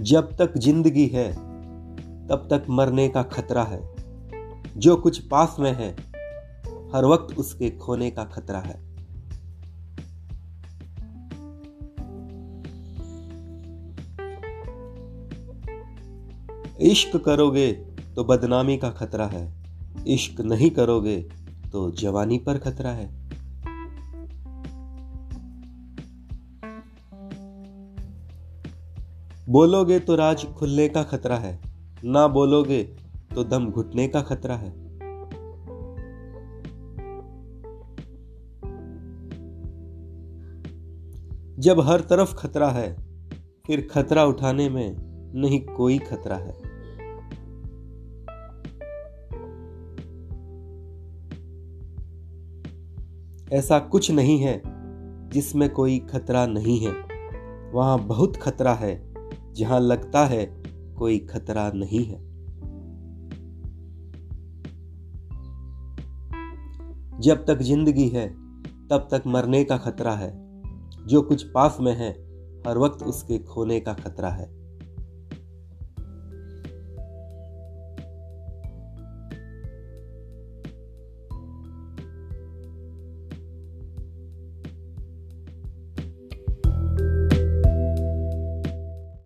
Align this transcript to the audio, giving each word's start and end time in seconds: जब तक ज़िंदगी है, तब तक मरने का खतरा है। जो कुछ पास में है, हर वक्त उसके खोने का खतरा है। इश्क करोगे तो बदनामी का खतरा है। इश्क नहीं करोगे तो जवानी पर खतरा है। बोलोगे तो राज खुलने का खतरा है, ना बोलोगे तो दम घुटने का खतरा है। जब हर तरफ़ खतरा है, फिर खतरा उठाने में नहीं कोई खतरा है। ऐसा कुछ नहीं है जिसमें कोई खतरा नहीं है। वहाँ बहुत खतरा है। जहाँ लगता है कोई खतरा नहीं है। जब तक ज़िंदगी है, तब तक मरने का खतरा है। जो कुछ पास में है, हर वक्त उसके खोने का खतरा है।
जब 0.00 0.36
तक 0.36 0.58
ज़िंदगी 0.58 1.06
है, 1.06 1.32
तब 2.28 2.48
तक 2.50 2.66
मरने 2.70 3.08
का 3.08 3.22
खतरा 3.22 3.62
है। 3.62 3.94
जो 4.76 4.96
कुछ 4.96 5.18
पास 5.18 5.56
में 5.58 5.72
है, 5.72 5.90
हर 6.94 7.04
वक्त 7.04 7.38
उसके 7.38 7.70
खोने 7.70 8.10
का 8.10 8.24
खतरा 8.24 8.58
है। 8.58 8.94
इश्क 16.80 17.16
करोगे 17.16 17.72
तो 18.16 18.24
बदनामी 18.24 18.76
का 18.76 18.90
खतरा 18.90 19.26
है। 19.26 19.54
इश्क 20.08 20.40
नहीं 20.40 20.70
करोगे 20.70 21.16
तो 21.72 21.90
जवानी 21.90 22.38
पर 22.38 22.58
खतरा 22.58 22.90
है। 22.90 23.23
बोलोगे 29.48 29.98
तो 29.98 30.14
राज 30.14 30.44
खुलने 30.44 30.88
का 30.88 31.02
खतरा 31.02 31.36
है, 31.36 31.60
ना 32.04 32.28
बोलोगे 32.28 32.82
तो 33.34 33.44
दम 33.44 33.70
घुटने 33.70 34.08
का 34.08 34.20
खतरा 34.20 34.56
है। 34.56 34.70
जब 41.58 41.80
हर 41.80 42.00
तरफ़ 42.00 42.34
खतरा 42.34 42.70
है, 42.70 42.96
फिर 43.66 43.88
खतरा 43.90 44.24
उठाने 44.24 44.68
में 44.68 44.96
नहीं 45.34 45.60
कोई 45.60 45.98
खतरा 45.98 46.36
है। 46.36 46.74
ऐसा 53.52 53.78
कुछ 53.78 54.10
नहीं 54.10 54.38
है 54.38 54.62
जिसमें 55.30 55.70
कोई 55.70 55.98
खतरा 55.98 56.46
नहीं 56.46 56.78
है। 56.78 56.94
वहाँ 57.72 57.98
बहुत 57.98 58.36
खतरा 58.36 58.74
है। 58.74 59.13
जहाँ 59.54 59.80
लगता 59.80 60.26
है 60.26 60.62
कोई 60.98 61.18
खतरा 61.18 61.72
नहीं 61.74 62.04
है। 62.04 62.34
जब 67.20 67.44
तक 67.46 67.62
ज़िंदगी 67.62 68.08
है, 68.08 68.28
तब 68.88 69.08
तक 69.10 69.22
मरने 69.26 69.64
का 69.64 69.76
खतरा 69.76 70.12
है। 70.12 70.44
जो 71.06 71.22
कुछ 71.22 71.42
पास 71.42 71.76
में 71.80 71.96
है, 71.96 72.10
हर 72.66 72.78
वक्त 72.78 73.02
उसके 73.02 73.38
खोने 73.38 73.80
का 73.80 73.92
खतरा 73.92 74.28
है। 74.28 74.63